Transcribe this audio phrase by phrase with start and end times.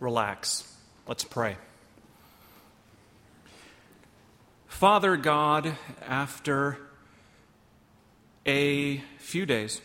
[0.00, 0.72] relax.
[1.06, 1.56] Let's pray.
[4.66, 6.78] Father God, after
[8.46, 9.80] a few days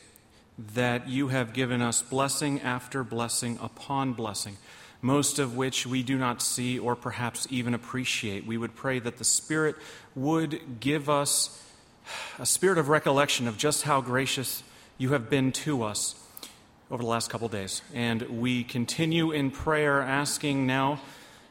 [0.76, 4.58] that you have given us blessing after blessing upon blessing,
[5.02, 9.18] most of which we do not see or perhaps even appreciate, we would pray that
[9.18, 9.76] the Spirit
[10.16, 11.60] would give us
[12.38, 14.64] a spirit of recollection of just how gracious
[14.98, 16.16] you have been to us
[16.94, 17.82] over the last couple days.
[17.96, 21.02] And we continue in prayer asking now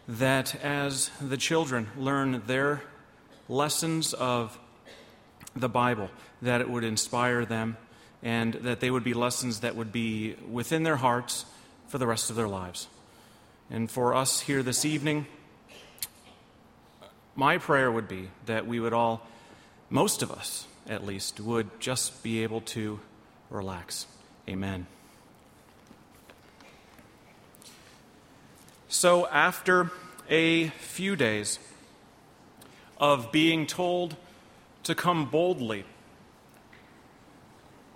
[0.06, 2.84] that as the children learn their
[3.48, 4.56] lessons of
[5.56, 6.10] the Bible,
[6.42, 7.76] that it would inspire them
[8.22, 11.44] and that they would be lessons that would be within their hearts
[11.88, 12.86] for the rest of their lives.
[13.68, 15.26] And for us here this evening,
[17.34, 19.26] my prayer would be that we would all,
[19.90, 23.00] most of us at least, would just be able to
[23.50, 24.06] relax.
[24.48, 24.86] Amen.
[28.92, 29.90] So, after
[30.28, 31.58] a few days
[32.98, 34.16] of being told
[34.82, 35.86] to come boldly,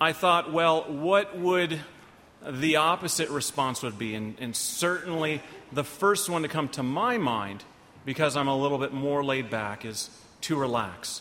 [0.01, 1.81] I thought, well, what would
[2.49, 4.15] the opposite response would be?
[4.15, 7.63] And, and, certainly the first one to come to my mind,
[8.07, 10.09] because I'm a little bit more laid back, is
[10.41, 11.21] to relax.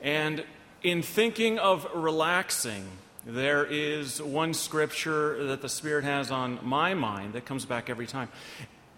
[0.00, 0.42] And
[0.82, 2.88] in thinking of relaxing,
[3.26, 8.06] there is one scripture that the Spirit has on my mind that comes back every
[8.06, 8.28] time.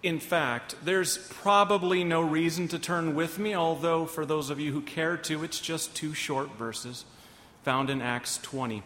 [0.03, 4.73] In fact, there's probably no reason to turn with me, although for those of you
[4.73, 7.05] who care to, it's just two short verses
[7.63, 8.83] found in Acts 20.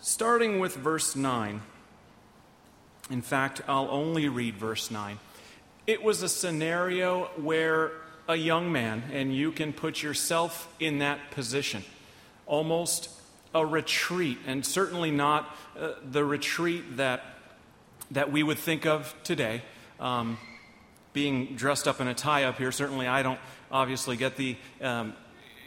[0.00, 1.60] Starting with verse 9.
[3.10, 5.18] In fact, I'll only read verse 9.
[5.86, 7.92] It was a scenario where
[8.28, 11.82] a young man, and you can put yourself in that position
[12.48, 13.10] almost
[13.54, 17.22] a retreat, and certainly not uh, the retreat that,
[18.10, 19.62] that we would think of today.
[20.00, 20.38] Um,
[21.12, 25.14] being dressed up in a tie up here, certainly I don't obviously get the um,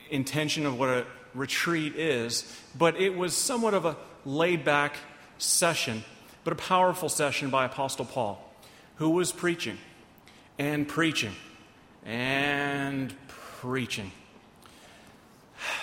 [0.09, 4.95] intention of what a retreat is, but it was somewhat of a laid back
[5.37, 6.03] session,
[6.43, 8.53] but a powerful session by Apostle Paul,
[8.95, 9.77] who was preaching
[10.57, 11.33] and preaching
[12.05, 14.11] and preaching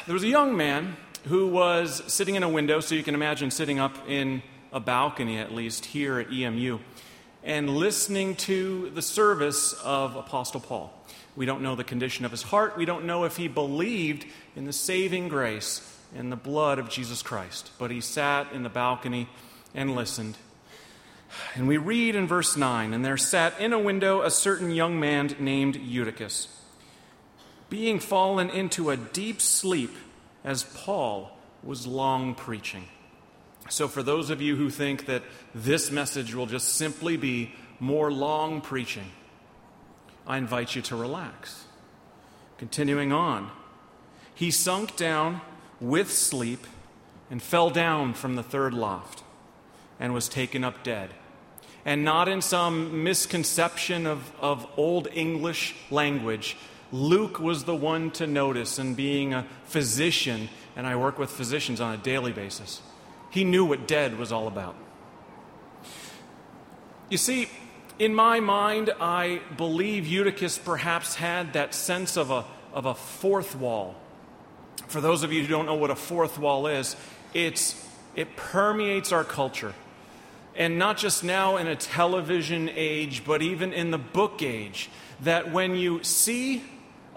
[0.06, 0.96] there was a young man
[1.26, 5.38] who was sitting in a window, so you can imagine sitting up in a balcony,
[5.38, 6.78] at least here at EMU,
[7.44, 10.92] and listening to the service of Apostle Paul.
[11.36, 12.76] We don't know the condition of his heart.
[12.76, 17.22] We don't know if he believed in the saving grace and the blood of Jesus
[17.22, 17.70] Christ.
[17.78, 19.28] But he sat in the balcony
[19.74, 20.36] and listened.
[21.54, 24.98] And we read in verse 9 And there sat in a window a certain young
[24.98, 26.57] man named Eutychus
[27.68, 29.94] being fallen into a deep sleep
[30.44, 32.84] as Paul was long preaching.
[33.68, 35.22] So, for those of you who think that
[35.54, 39.10] this message will just simply be more long preaching,
[40.26, 41.64] I invite you to relax.
[42.56, 43.50] Continuing on,
[44.34, 45.40] he sunk down
[45.80, 46.66] with sleep
[47.30, 49.22] and fell down from the third loft
[50.00, 51.10] and was taken up dead.
[51.84, 56.56] And not in some misconception of, of Old English language,
[56.90, 61.80] Luke was the one to notice, and being a physician, and I work with physicians
[61.80, 62.80] on a daily basis,
[63.30, 64.74] he knew what dead was all about.
[67.10, 67.48] You see,
[67.98, 73.56] in my mind, I believe Eutychus perhaps had that sense of a, of a fourth
[73.56, 73.94] wall.
[74.86, 76.96] For those of you who don't know what a fourth wall is,
[77.34, 79.74] it's, it permeates our culture.
[80.54, 85.52] And not just now in a television age, but even in the book age, that
[85.52, 86.62] when you see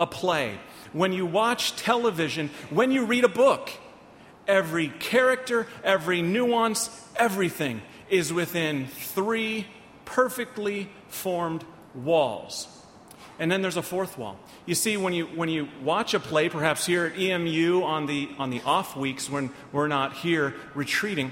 [0.01, 0.59] a play,
[0.91, 3.69] when you watch television, when you read a book,
[4.47, 9.67] every character, every nuance, everything is within three
[10.03, 11.63] perfectly formed
[11.93, 12.67] walls.
[13.39, 14.37] And then there's a fourth wall.
[14.65, 18.29] You see, when you, when you watch a play, perhaps here at EMU on the,
[18.37, 21.31] on the off weeks when we're not here retreating,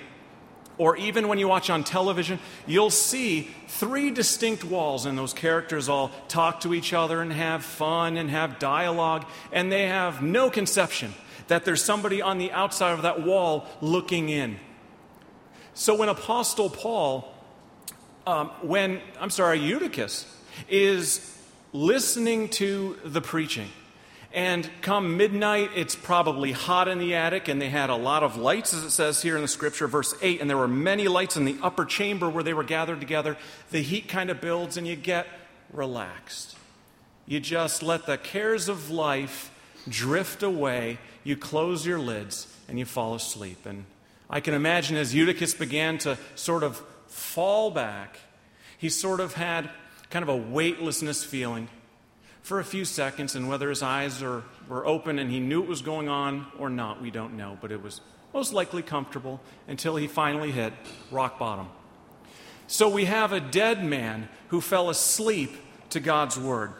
[0.79, 5.89] or even when you watch on television, you'll see three distinct walls, and those characters
[5.89, 10.49] all talk to each other and have fun and have dialogue, and they have no
[10.49, 11.13] conception
[11.49, 14.57] that there's somebody on the outside of that wall looking in.
[15.73, 17.31] So when Apostle Paul,
[18.25, 20.25] um, when, I'm sorry, Eutychus,
[20.69, 21.37] is
[21.73, 23.67] listening to the preaching,
[24.31, 28.37] and come midnight, it's probably hot in the attic, and they had a lot of
[28.37, 30.39] lights, as it says here in the scripture, verse 8.
[30.39, 33.37] And there were many lights in the upper chamber where they were gathered together.
[33.71, 35.25] The heat kind of builds, and you get
[35.73, 36.55] relaxed.
[37.25, 39.51] You just let the cares of life
[39.87, 40.99] drift away.
[41.23, 43.65] You close your lids, and you fall asleep.
[43.65, 43.85] And
[44.29, 46.77] I can imagine as Eutychus began to sort of
[47.07, 48.19] fall back.
[48.77, 49.71] He sort of had
[50.11, 51.67] kind of a weightlessness feeling
[52.49, 55.69] for a few seconds, and whether his eyes are, were open and he knew it
[55.69, 58.01] was going on or not, we don't know, but it was
[58.33, 60.73] most likely comfortable until he finally hit
[61.11, 61.69] rock bottom.
[62.65, 65.55] So we have a dead man who fell asleep
[65.91, 66.73] to God's word.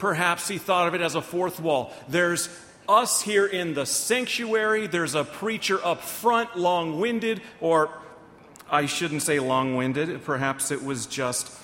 [0.00, 1.92] Perhaps he thought of it as a fourth wall.
[2.08, 2.48] There's
[2.88, 7.88] us here in the sanctuary, there's a preacher up front, long winded, or
[8.68, 11.56] I shouldn't say long winded, perhaps it was just,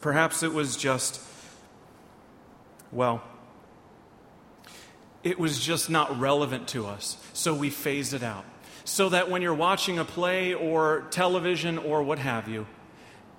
[0.00, 1.26] perhaps it was just,
[2.92, 3.22] well,
[5.22, 8.44] it was just not relevant to us, so we phased it out.
[8.84, 12.66] So that when you're watching a play or television or what have you,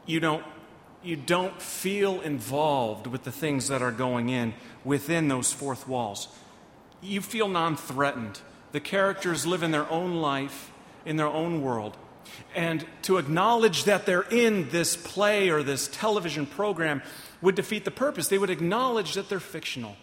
[0.06, 0.46] you don't,
[1.04, 4.54] you don't feel involved with the things that are going in
[4.84, 6.28] within those fourth walls.
[7.02, 8.40] You feel non threatened.
[8.72, 10.72] The characters live in their own life,
[11.06, 11.98] in their own world.
[12.56, 17.02] And to acknowledge that they're in this play or this television program
[17.42, 18.28] would defeat the purpose.
[18.28, 19.96] They would acknowledge that they're fictional.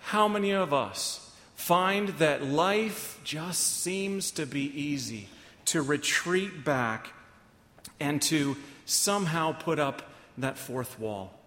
[0.00, 5.28] How many of us find that life just seems to be easy
[5.66, 7.12] to retreat back
[8.00, 10.02] and to somehow put up
[10.38, 11.38] that fourth wall?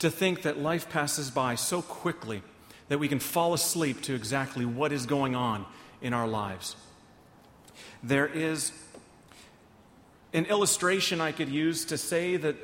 [0.00, 2.42] To think that life passes by so quickly
[2.88, 5.66] that we can fall asleep to exactly what is going on
[6.00, 6.76] in our lives.
[8.02, 8.72] There is
[10.32, 12.56] an illustration I could use to say that,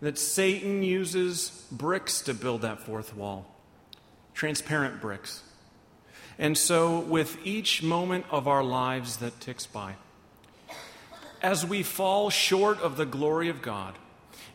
[0.00, 3.46] that Satan uses bricks to build that fourth wall
[4.32, 5.42] transparent bricks.
[6.38, 9.96] And so, with each moment of our lives that ticks by,
[11.42, 13.96] as we fall short of the glory of God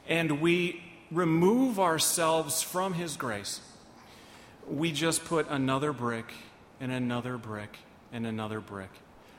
[0.08, 3.62] and we remove ourselves from His grace,
[4.68, 6.34] we just put another brick
[6.80, 7.78] and another brick
[8.12, 8.90] and another brick.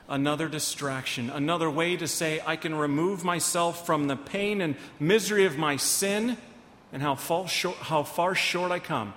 [0.09, 5.45] Another distraction, another way to say, I can remove myself from the pain and misery
[5.45, 6.37] of my sin
[6.93, 7.15] and how,
[7.45, 9.13] short, how far short I come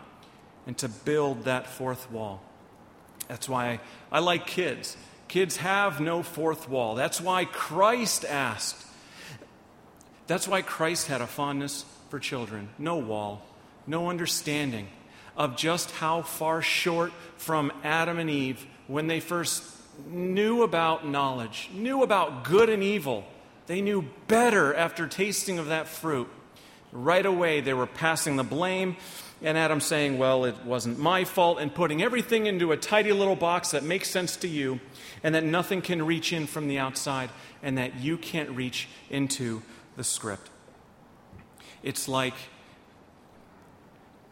[0.66, 2.42] and to build that fourth wall.
[3.28, 4.96] That's why I, I like kids.
[5.28, 6.96] Kids have no fourth wall.
[6.96, 8.84] That's why Christ asked.
[10.26, 12.68] That's why Christ had a fondness for children.
[12.78, 13.46] No wall,
[13.86, 14.88] no understanding
[15.36, 19.62] of just how far short from Adam and Eve when they first
[20.06, 23.24] knew about knowledge, knew about good and evil.
[23.66, 26.28] They knew better after tasting of that fruit.
[26.92, 28.96] Right away, they were passing the blame
[29.42, 33.36] and Adam saying, Well, it wasn't my fault, and putting everything into a tidy little
[33.36, 34.80] box that makes sense to you,
[35.22, 37.30] and that nothing can reach in from the outside,
[37.62, 39.62] and that you can't reach into
[39.96, 40.50] the script.
[41.82, 42.34] It's like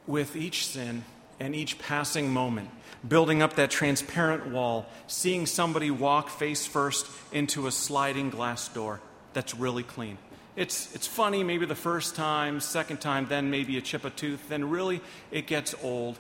[0.07, 1.05] with each sin
[1.41, 2.71] and each passing moment,
[3.07, 9.01] building up that transparent wall, seeing somebody walk face first into a sliding glass door
[9.33, 10.19] that's really clean
[10.59, 14.49] it's, it's funny maybe the first time, second time, then maybe a chip a tooth,
[14.49, 15.01] then really
[15.31, 16.19] it gets old.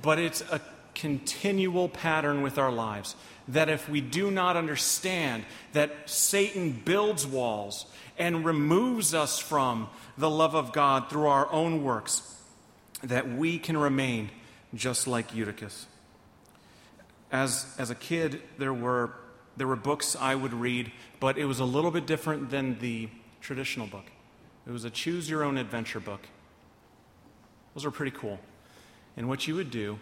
[0.00, 0.62] But it's a
[0.94, 3.14] continual pattern with our lives
[3.48, 7.84] that if we do not understand that Satan builds walls
[8.18, 12.34] and removes us from the love of God through our own works,
[13.02, 14.30] that we can remain
[14.74, 15.86] just like Eutychus.
[17.30, 19.12] As, as a kid, there were,
[19.56, 23.08] there were books I would read, but it was a little bit different than the
[23.40, 24.04] traditional book.
[24.66, 26.22] It was a choose your own adventure book.
[27.74, 28.38] Those were pretty cool.
[29.16, 29.98] And what you would do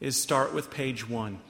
[0.00, 1.40] is start with page one,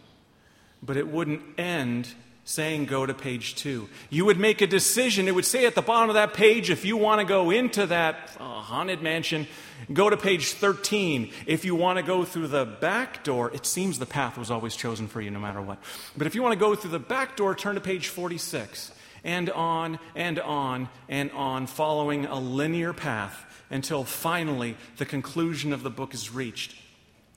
[0.82, 2.14] but it wouldn't end
[2.50, 3.88] saying go to page two.
[4.10, 5.28] You would make a decision.
[5.28, 7.86] It would say at the bottom of that page, if you want to go into
[7.86, 9.46] that uh, haunted mansion,
[9.92, 11.32] go to page 13.
[11.46, 14.74] If you want to go through the back door, it seems the path was always
[14.74, 15.78] chosen for you no matter what.
[16.16, 18.90] But if you want to go through the back door, turn to page 46
[19.22, 25.84] and on and on and on, following a linear path until finally the conclusion of
[25.84, 26.74] the book is reached.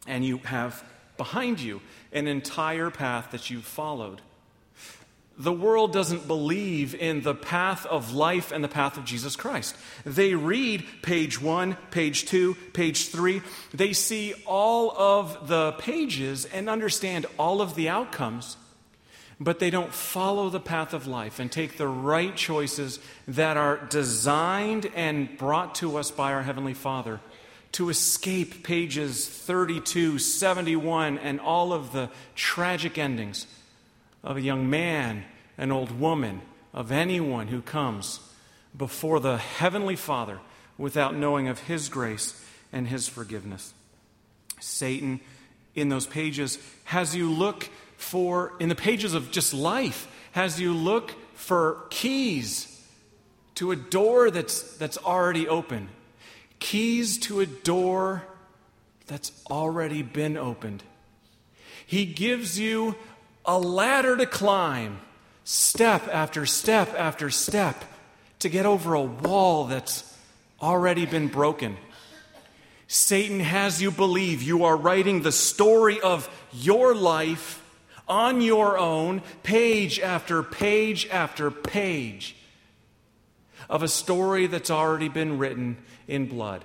[0.07, 0.83] And you have
[1.17, 4.19] behind you an entire path that you've followed.
[5.37, 9.75] The world doesn't believe in the path of life and the path of Jesus Christ.
[10.05, 13.41] They read page one, page two, page three.
[13.73, 18.57] They see all of the pages and understand all of the outcomes
[19.39, 23.77] but they don't follow the path of life and take the right choices that are
[23.89, 27.19] designed and brought to us by our Heavenly Father
[27.73, 33.47] to escape pages 32, 71, and all of the tragic endings
[34.23, 35.25] of a young man,
[35.57, 36.41] an old woman,
[36.73, 38.19] of anyone who comes
[38.75, 40.39] before the Heavenly Father
[40.77, 43.73] without knowing of His grace and His forgiveness.
[44.59, 45.19] Satan,
[45.75, 50.73] in those pages, has you look for, in the pages of just life, has you
[50.73, 52.69] look for keys
[53.55, 55.89] to a door that's, that's already open,
[56.59, 58.23] keys to a door
[59.05, 60.81] that's already been opened.
[61.85, 62.95] He gives you
[63.45, 64.99] a ladder to climb,
[65.43, 67.83] step after step after step,
[68.39, 70.17] to get over a wall that's
[70.61, 71.77] already been broken.
[72.87, 77.61] Satan has you believe you are writing the story of your life
[78.07, 82.35] on your own, page after page after page,
[83.69, 86.63] of a story that's already been written in blood,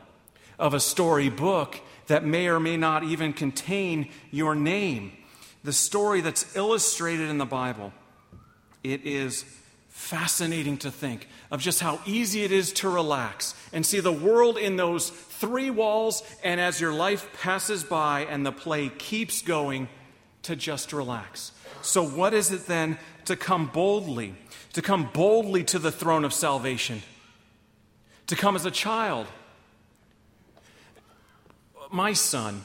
[0.59, 5.13] of a story book that may or may not even contain your name,
[5.65, 7.93] the story that's illustrated in the Bible.
[8.83, 9.45] It is
[9.89, 14.57] fascinating to think of just how easy it is to relax and see the world
[14.57, 19.89] in those three walls, and as your life passes by and the play keeps going,
[20.43, 21.53] to just relax.
[21.83, 24.35] So, what is it then to come boldly?
[24.73, 27.03] To come boldly to the throne of salvation?
[28.29, 29.27] To come as a child?
[31.91, 32.63] My son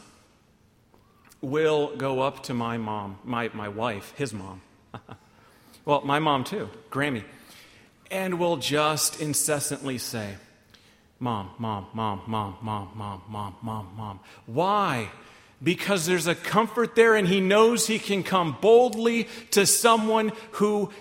[1.44, 4.62] will go up to my mom, my, my wife, his mom.
[5.86, 7.24] well, my mom too, Grammy,
[8.10, 10.36] and will just incessantly say,
[11.20, 14.20] Mom, mom, mom, mom, mom, mom, mom, mom, mom.
[14.46, 15.10] Why?
[15.62, 20.92] Because there's a comfort there, and he knows he can come boldly to someone who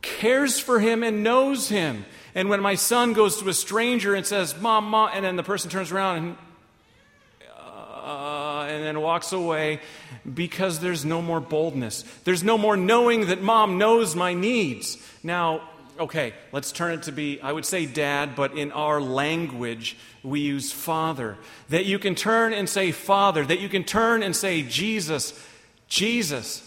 [0.00, 2.06] cares for him and knows him.
[2.34, 5.42] And when my son goes to a stranger and says, Mom, Mom, and then the
[5.42, 6.36] person turns around and
[8.10, 9.80] Uh, and then walks away
[10.34, 12.02] because there's no more boldness.
[12.24, 14.98] There's no more knowing that mom knows my needs.
[15.22, 19.96] Now, okay, let's turn it to be, I would say dad, but in our language,
[20.24, 21.36] we use father.
[21.68, 25.32] That you can turn and say father, that you can turn and say Jesus,
[25.86, 26.66] Jesus.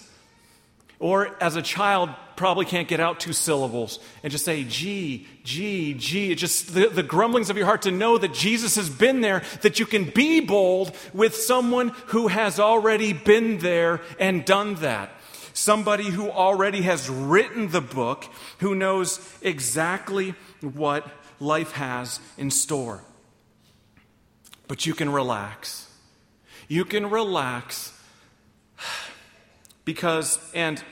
[0.97, 5.93] Or as a child, probably can't get out two syllables and just say G, G,
[5.93, 6.31] G.
[6.31, 9.43] It just the, the grumblings of your heart to know that Jesus has been there,
[9.61, 15.11] that you can be bold with someone who has already been there and done that.
[15.53, 18.25] Somebody who already has written the book,
[18.59, 21.07] who knows exactly what
[21.39, 23.03] life has in store.
[24.67, 25.87] But you can relax.
[26.67, 27.95] You can relax
[29.85, 30.83] because, and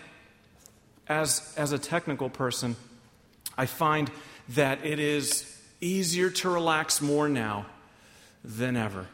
[1.12, 2.76] as, as a technical person,
[3.58, 4.10] I find
[4.50, 5.46] that it is
[5.82, 7.66] easier to relax more now
[8.44, 9.08] than ever.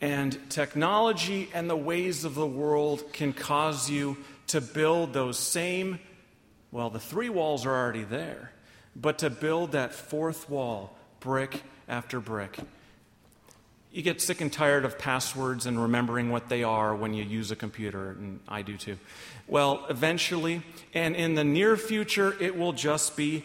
[0.00, 4.16] And technology and the ways of the world can cause you
[4.48, 6.00] to build those same,
[6.72, 8.50] well, the three walls are already there,
[8.96, 12.58] but to build that fourth wall, brick after brick.
[13.94, 17.52] You get sick and tired of passwords and remembering what they are when you use
[17.52, 18.98] a computer, and I do too.
[19.46, 20.62] Well, eventually,
[20.94, 23.44] and in the near future, it will just be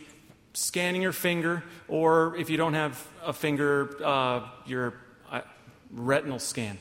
[0.54, 4.96] scanning your finger, or if you don't have a finger, uh, your
[5.32, 5.42] uh,
[5.92, 6.80] retinal scan.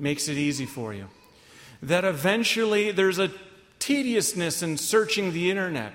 [0.00, 1.06] Makes it easy for you.
[1.80, 3.30] That eventually there's a
[3.78, 5.92] tediousness in searching the internet.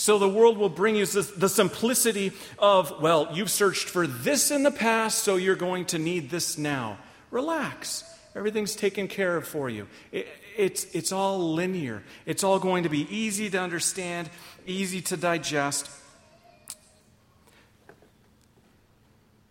[0.00, 4.62] So the world will bring you the, simplicity of, well, you've searched for this in
[4.62, 6.96] the past, so you're going to need this now.
[7.30, 8.02] Relax.
[8.34, 9.88] Everything's taken care of for you.
[10.10, 10.26] It,
[10.56, 12.02] it's, it's all linear.
[12.24, 14.30] It's all going to be easy to understand,
[14.66, 15.90] easy to digest.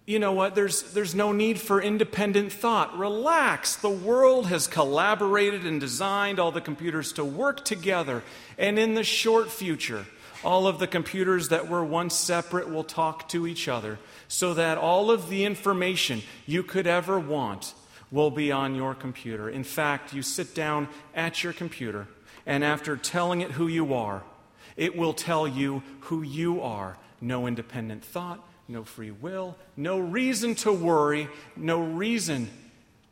[0.07, 0.55] you know what?
[0.55, 2.97] There's, there's no need for independent thought.
[2.97, 3.75] Relax.
[3.75, 8.23] The world has collaborated and designed all the computers to work together.
[8.57, 10.07] And in the short future,
[10.43, 14.77] all of the computers that were once separate will talk to each other so that
[14.77, 17.73] all of the information you could ever want
[18.11, 19.49] will be on your computer.
[19.49, 22.07] In fact, you sit down at your computer,
[22.45, 24.23] and after telling it who you are,
[24.77, 26.97] it will tell you who you are.
[27.21, 32.49] No independent thought, no free will, no reason to worry, no reason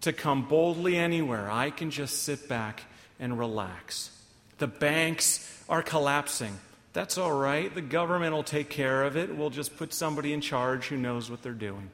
[0.01, 1.51] to come boldly anywhere.
[1.51, 2.83] I can just sit back
[3.19, 4.11] and relax.
[4.59, 6.57] The banks are collapsing.
[6.97, 7.71] That's all right.
[7.71, 9.37] The government will take care of it.
[9.37, 11.91] We'll just put somebody in charge who knows what they're doing.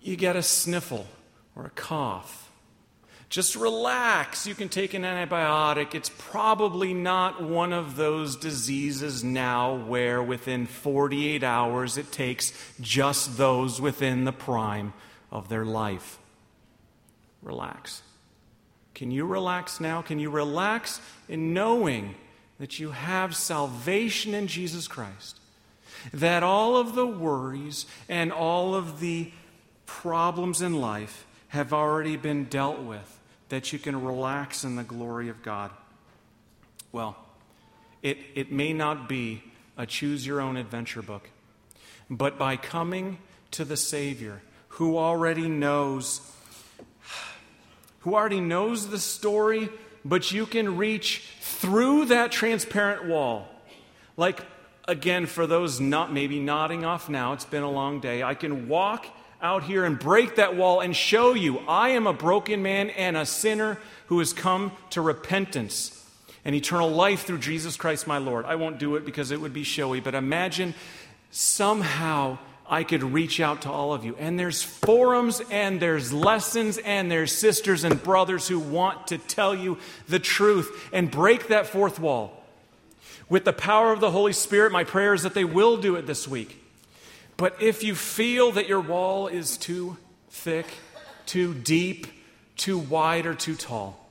[0.00, 1.06] You get a sniffle
[1.54, 2.50] or a cough.
[3.28, 4.46] Just relax.
[4.46, 5.94] You can take an antibiotic.
[5.94, 13.36] It's probably not one of those diseases now where within 48 hours it takes just
[13.36, 14.94] those within the prime
[15.30, 16.18] of their life.
[17.42, 18.00] Relax.
[18.94, 20.00] Can you relax now?
[20.00, 22.14] Can you relax in knowing
[22.62, 25.40] that you have salvation in Jesus Christ,
[26.12, 29.32] that all of the worries and all of the
[29.84, 35.28] problems in life have already been dealt with, that you can relax in the glory
[35.28, 35.72] of God.
[36.92, 37.16] Well,
[38.00, 39.42] it, it may not be
[39.76, 41.30] a choose your own adventure book,
[42.08, 43.18] but by coming
[43.50, 46.20] to the Savior who already knows
[48.02, 49.68] who already knows the story,
[50.04, 53.48] but you can reach through that transparent wall.
[54.16, 54.40] Like
[54.86, 58.22] again for those not maybe nodding off now, it's been a long day.
[58.22, 59.06] I can walk
[59.40, 63.16] out here and break that wall and show you I am a broken man and
[63.16, 65.98] a sinner who has come to repentance
[66.44, 68.44] and eternal life through Jesus Christ my Lord.
[68.44, 70.74] I won't do it because it would be showy, but imagine
[71.30, 72.38] somehow
[72.72, 74.16] I could reach out to all of you.
[74.18, 79.54] And there's forums and there's lessons and there's sisters and brothers who want to tell
[79.54, 79.76] you
[80.08, 82.42] the truth and break that fourth wall.
[83.28, 86.06] With the power of the Holy Spirit, my prayer is that they will do it
[86.06, 86.64] this week.
[87.36, 89.98] But if you feel that your wall is too
[90.30, 90.66] thick,
[91.26, 92.06] too deep,
[92.56, 94.02] too wide, or too tall,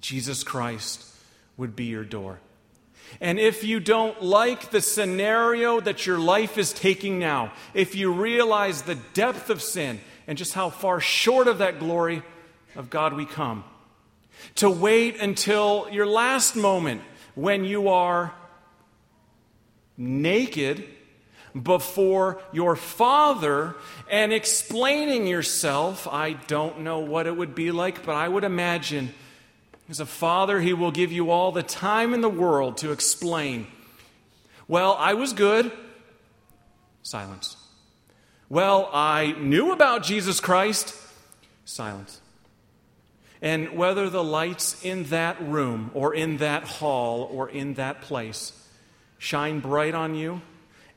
[0.00, 1.04] Jesus Christ
[1.56, 2.38] would be your door.
[3.20, 8.12] And if you don't like the scenario that your life is taking now, if you
[8.12, 12.22] realize the depth of sin and just how far short of that glory
[12.76, 13.64] of God we come,
[14.56, 17.02] to wait until your last moment
[17.34, 18.34] when you are
[19.96, 20.84] naked
[21.60, 23.76] before your father
[24.10, 26.08] and explaining yourself.
[26.08, 29.14] I don't know what it would be like, but I would imagine
[29.88, 33.66] as a father, he will give you all the time in the world to explain.
[34.66, 35.70] Well, I was good.
[37.02, 37.56] Silence.
[38.48, 40.96] Well, I knew about Jesus Christ.
[41.64, 42.20] Silence.
[43.42, 48.52] And whether the lights in that room or in that hall or in that place
[49.18, 50.40] shine bright on you,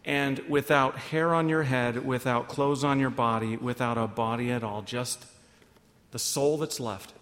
[0.06, 4.63] and without hair on your head, without clothes on your body, without a body at
[4.63, 5.25] all, just
[6.12, 7.13] the soul that's left,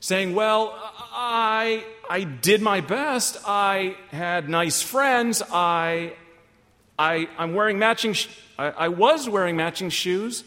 [0.00, 0.74] saying, Well,
[1.12, 3.36] I, I did my best.
[3.46, 5.42] I had nice friends.
[5.52, 6.14] I,
[6.98, 8.28] I, I'm wearing matching, sh-
[8.58, 10.44] I, I was wearing matching shoes.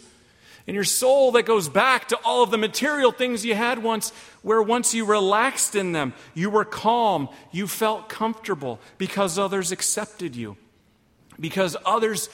[0.66, 4.12] And your soul that goes back to all of the material things you had once,
[4.44, 10.38] where once you relaxed in them, you were calm, you felt comfortable because others accepted
[10.38, 10.56] you.
[11.38, 12.30] Because others,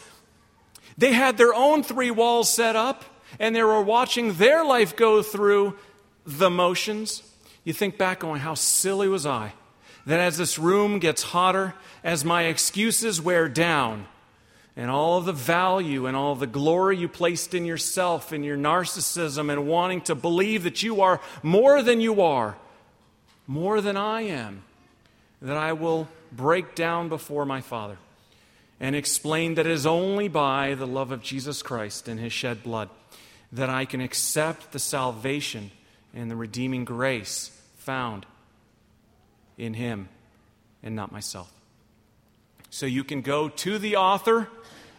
[0.95, 3.03] they had their own three walls set up
[3.39, 5.75] and they were watching their life go through
[6.25, 7.23] the motions.
[7.63, 9.53] You think back on how silly was I
[10.05, 14.08] that as this room gets hotter, as my excuses wear down,
[14.75, 19.51] and all the value and all the glory you placed in yourself and your narcissism
[19.51, 22.58] and wanting to believe that you are more than you are,
[23.45, 24.63] more than I am,
[25.41, 27.97] that I will break down before my Father
[28.79, 32.63] and explain that it is only by the love of Jesus Christ and his shed
[32.63, 32.89] blood
[33.51, 35.71] that I can accept the salvation
[36.13, 38.26] and the redeeming grace found
[39.58, 40.10] in him
[40.82, 41.52] and not myself.
[42.69, 44.48] So you can go to the author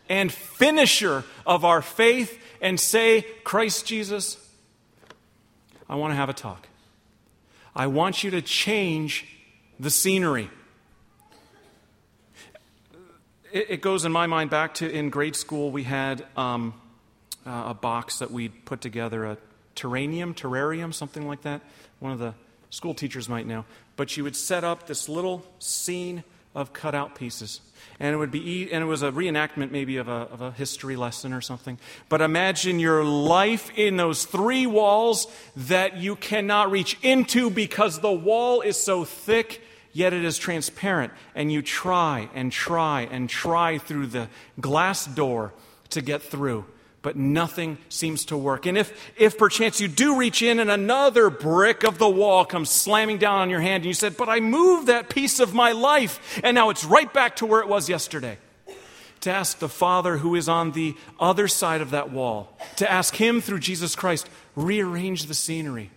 [0.09, 4.37] and finisher of our faith and say, Christ Jesus,
[5.89, 6.69] I want to have a talk.
[7.75, 9.27] I want you to change
[9.79, 10.51] the scenery.
[13.53, 16.75] It, goes in my mind back to in grade school, we had um,
[17.45, 19.39] uh, a box that we'd put together, a
[19.77, 21.63] terrarium, terrarium, something like that.
[21.99, 22.35] One of the
[22.71, 23.65] school teachers might know.
[23.97, 27.61] But you would set up this little scene of cutout pieces.
[27.99, 30.97] And it would be, and it was a reenactment maybe of a, of a history
[30.97, 31.79] lesson or something.
[32.09, 38.13] But imagine your life in those three walls that you cannot reach into because the
[38.13, 41.13] wall is so thick, yet it is transparent.
[41.35, 44.29] And you try and try and try through the
[44.61, 45.53] glass door
[45.91, 46.65] to get through
[47.03, 48.67] but nothing seems to work.
[48.67, 52.71] And if, if perchance you do reach in and another brick of the wall comes
[52.71, 55.73] slamming down on your hand, and you said, But I moved that piece of my
[55.73, 58.39] life, and now it's right back to where it was yesterday.
[59.23, 63.15] To ask the Father who is on the other side of that wall, to ask
[63.17, 65.91] Him through Jesus Christ, rearrange the scenery,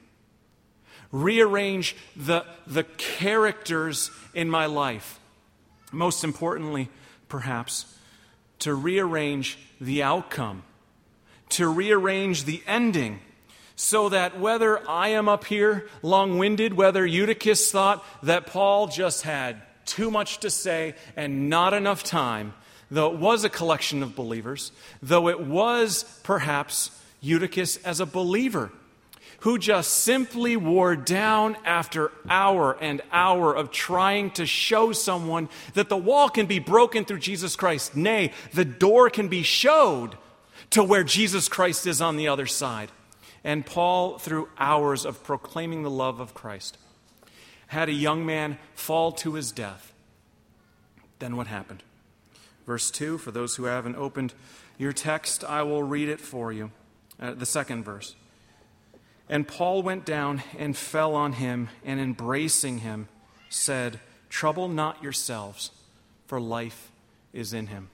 [1.11, 5.19] rearrange the, the characters in my life.
[5.91, 6.89] Most importantly,
[7.29, 7.97] perhaps,
[8.59, 10.63] to rearrange the outcome
[11.53, 13.19] to rearrange the ending
[13.75, 19.23] so that whether I am up here long winded, whether Eutychus thought that Paul just
[19.23, 22.53] had too much to say and not enough time,
[22.91, 28.71] though it was a collection of believers, though it was perhaps Eutychus as a believer
[29.39, 35.89] who just simply wore down after hour and hour of trying to show someone that
[35.89, 37.93] the wall can be broken through Jesus Christ.
[37.93, 40.15] Nay, the door can be showed
[40.73, 42.91] to where Jesus Christ is on the other side.
[43.43, 46.79] And Paul, through hours of proclaiming the love of Christ,
[47.67, 49.93] had a young man fall to his death
[51.19, 51.83] Then what happened?
[52.65, 54.33] Verse 2 For those who haven't opened
[54.77, 56.71] your text, I will read it for you.
[57.19, 58.15] Uh, the second verse.
[59.29, 63.07] And Paul went down and fell on him, and embracing him,
[63.49, 65.71] said, Trouble not yourselves,
[66.25, 66.91] for life
[67.31, 67.89] is in him.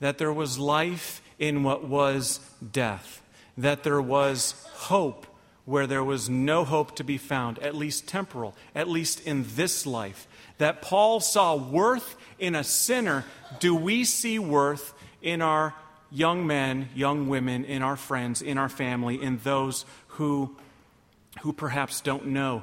[0.00, 2.40] That there was life in what was
[2.72, 3.22] death,
[3.56, 5.26] that there was hope
[5.64, 9.84] where there was no hope to be found, at least temporal, at least in this
[9.84, 10.26] life.
[10.58, 13.24] That Paul saw worth in a sinner.
[13.58, 15.74] Do we see worth in our
[16.10, 20.56] young men, young women, in our friends, in our family, in those who,
[21.40, 22.62] who perhaps don't know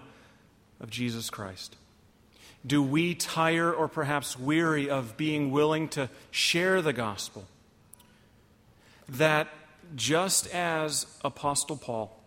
[0.80, 1.76] of Jesus Christ?
[2.66, 7.46] Do we tire or perhaps weary of being willing to share the gospel?
[9.10, 9.48] That
[9.96, 12.20] just as Apostle Paul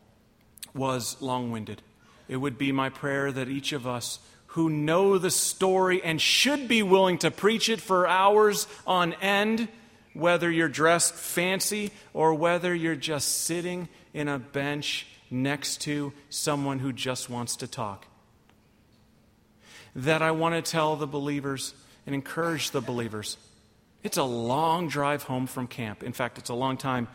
[0.74, 1.82] was long winded,
[2.28, 6.68] it would be my prayer that each of us who know the story and should
[6.68, 9.68] be willing to preach it for hours on end,
[10.14, 16.78] whether you're dressed fancy or whether you're just sitting in a bench next to someone
[16.78, 18.06] who just wants to talk
[19.96, 21.72] that I want to tell the believers
[22.04, 23.38] and encourage the believers.
[24.06, 26.04] It's a long drive home from camp.
[26.04, 27.08] In fact, it's a long time.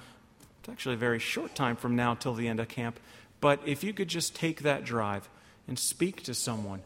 [0.59, 2.99] It's actually a very short time from now till the end of camp.
[3.39, 5.29] But if you could just take that drive
[5.69, 6.81] and speak to someone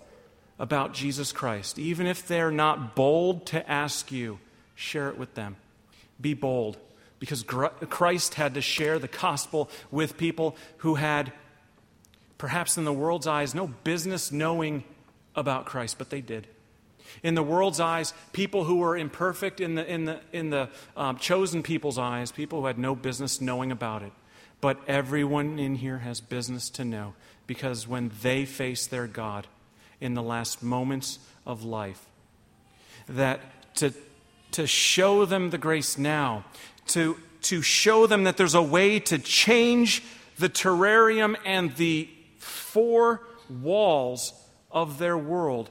[0.60, 4.38] about Jesus Christ, even if they're not bold to ask you,
[4.76, 5.56] share it with them.
[6.22, 6.78] Be bold
[7.18, 11.34] because Christ had to share the gospel with people who had,
[12.38, 14.84] perhaps in the world's eyes, no business knowing
[15.36, 16.46] about Christ, but they did.
[17.24, 21.18] In the world's eyes, people who were imperfect, in the, in the, in the um,
[21.18, 24.12] chosen people's eyes, people who had no business knowing about it.
[24.62, 27.13] But everyone in here has business to know
[27.48, 29.48] because when they face their God
[30.02, 32.06] in the last moments of life,
[33.08, 33.39] that
[33.76, 33.94] to,
[34.52, 36.46] to show them the grace now,
[36.88, 40.04] to, to show them that there's a way to change
[40.38, 44.34] the terrarium and the four walls
[44.72, 45.70] of their world,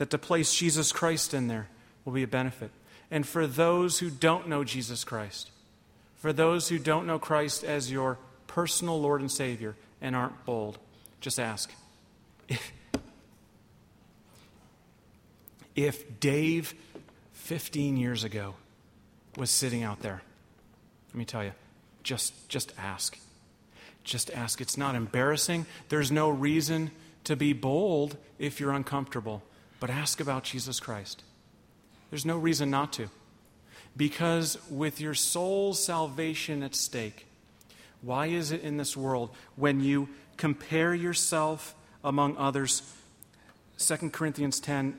[0.00, 1.68] that to place Jesus Christ in there
[2.06, 2.70] will be a benefit.
[3.10, 5.50] And for those who don't know Jesus Christ,
[6.16, 10.78] for those who don't know Christ as your personal Lord and Savior and aren't bold,
[11.20, 11.70] just ask.
[12.48, 12.72] If,
[15.76, 16.72] if Dave
[17.34, 18.54] 15 years ago
[19.36, 20.22] was sitting out there,
[21.08, 21.52] let me tell you,
[22.04, 23.18] just, just ask.
[24.02, 24.62] Just ask.
[24.62, 25.66] It's not embarrassing.
[25.90, 26.90] There's no reason
[27.24, 29.42] to be bold if you're uncomfortable,
[29.80, 31.24] but ask about Jesus Christ.
[32.10, 33.08] There's no reason not to.
[33.96, 37.26] Because with your soul's salvation at stake,
[38.02, 42.82] why is it in this world when you compare yourself among others,
[43.78, 44.98] 2 Corinthians 10,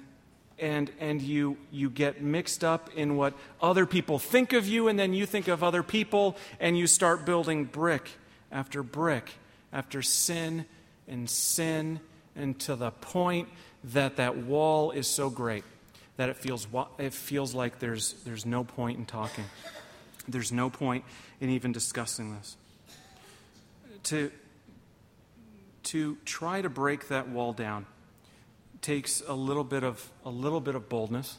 [0.59, 4.99] and, and you, you get mixed up in what other people think of you, and
[4.99, 8.11] then you think of other people, and you start building brick
[8.51, 9.31] after brick
[9.73, 10.65] after sin
[11.07, 11.99] and sin
[12.35, 13.47] and to the point
[13.83, 15.63] that that wall is so great
[16.17, 16.67] that it feels,
[16.97, 19.45] it feels like there's, there's no point in talking.
[20.27, 21.03] There's no point
[21.39, 22.57] in even discussing this.
[24.03, 24.31] To,
[25.83, 27.85] to try to break that wall down
[28.81, 31.37] takes a little bit of, a little bit of boldness.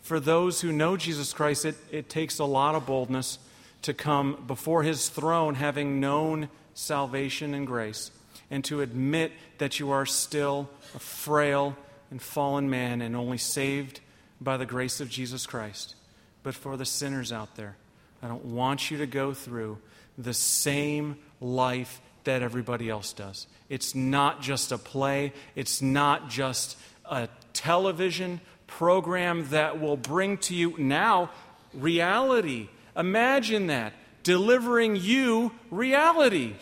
[0.00, 3.38] For those who know Jesus Christ, it, it takes a lot of boldness
[3.82, 8.10] to come before his throne having known salvation and grace
[8.50, 11.76] and to admit that you are still a frail
[12.10, 14.00] and fallen man and only saved
[14.40, 15.94] by the grace of Jesus Christ.
[16.42, 17.76] But for the sinners out there,
[18.22, 19.78] I don't want you to go through
[20.16, 23.46] the same life that everybody else does.
[23.68, 30.54] It's not just a play, it's not just a television program that will bring to
[30.54, 31.30] you now
[31.72, 32.68] reality.
[32.96, 36.54] Imagine that, delivering you reality.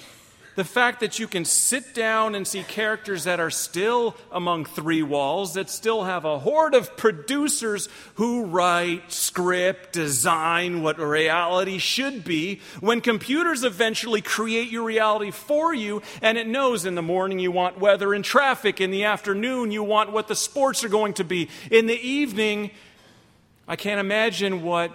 [0.57, 5.03] The fact that you can sit down and see characters that are still among three
[5.03, 12.25] walls, that still have a horde of producers who write, script, design what reality should
[12.25, 17.39] be, when computers eventually create your reality for you, and it knows in the morning
[17.39, 21.13] you want weather and traffic, in the afternoon you want what the sports are going
[21.13, 22.71] to be, in the evening,
[23.69, 24.91] I can't imagine what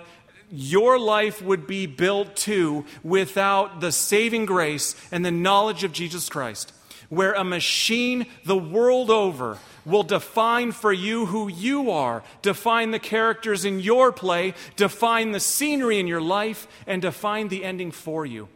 [0.52, 6.30] your life would be built to without the saving grace and the knowledge of Jesus
[6.30, 6.74] Christ.
[7.10, 13.00] Where a machine the world over will define for you who you are, define the
[13.00, 18.26] characters in your play, define the scenery in your life, and define the ending for
[18.26, 18.48] you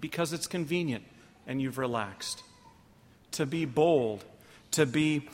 [0.00, 1.04] because it's convenient
[1.46, 2.42] and you've relaxed.
[3.32, 4.24] To be bold,
[4.72, 5.28] to be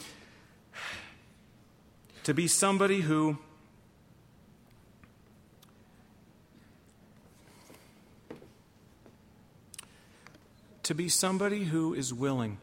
[2.24, 3.38] to be somebody who
[10.84, 12.58] to be somebody who is willing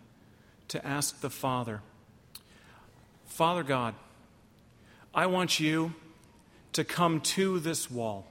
[0.68, 1.82] to ask the Father,
[3.26, 3.96] Father God,
[5.14, 5.94] I want you
[6.74, 8.26] to come to this wall.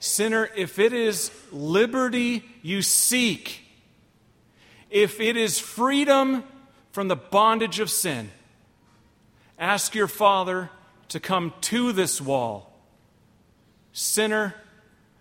[0.00, 3.62] Sinner, if it is liberty you seek,
[4.90, 6.44] if it is freedom
[6.92, 8.30] from the bondage of sin,
[9.58, 10.68] ask your Father
[11.08, 12.72] to come to this wall.
[13.92, 14.54] Sinner,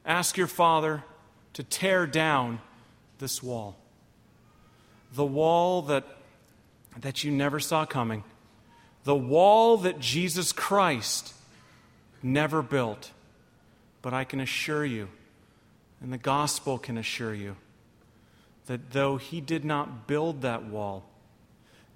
[0.05, 1.03] ask your Father
[1.53, 2.59] to tear down
[3.19, 3.75] this wall.
[5.13, 6.05] The wall that,
[6.99, 8.23] that you never saw coming.
[9.03, 11.33] The wall that Jesus Christ
[12.21, 13.11] never built.
[14.01, 15.09] But I can assure you,
[16.01, 17.55] and the gospel can assure you,
[18.65, 21.05] that though he did not build that wall,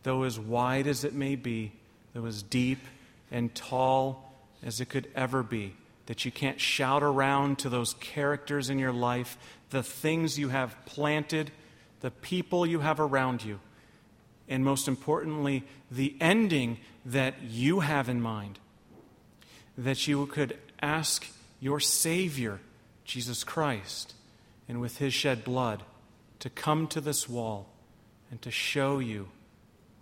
[0.04, 1.72] though as wide as it may be,
[2.14, 2.80] though as deep
[3.32, 5.76] and tall as it could ever be,
[6.08, 9.38] that you can't shout around to those characters in your life,
[9.70, 11.52] the things you have planted,
[12.02, 13.60] the people you have around you,
[14.50, 18.60] and most importantly, the ending that you have in mind.
[19.78, 21.28] That you could ask
[21.60, 22.60] your Savior,
[23.04, 24.14] Jesus Christ,
[24.68, 25.84] and with his shed blood,
[26.40, 27.68] to come to this wall
[28.32, 29.28] and to show you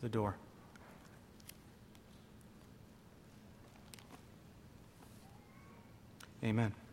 [0.02, 0.36] the door.
[6.46, 6.85] Amen.